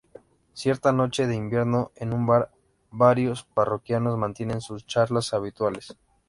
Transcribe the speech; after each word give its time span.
Cierta 0.53 0.91
noche 0.91 1.27
de 1.27 1.35
invierno, 1.35 1.91
en 1.95 2.11
un 2.11 2.25
bar, 2.25 2.49
varios 2.89 3.43
parroquianos 3.43 4.17
mantienen 4.17 4.59
sus 4.59 4.87
charlas 4.87 5.31
habituales. 5.35 5.95